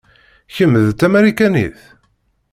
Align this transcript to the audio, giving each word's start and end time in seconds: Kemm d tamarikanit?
Kemm 0.55 0.75
d 0.85 0.89
tamarikanit? 0.99 1.79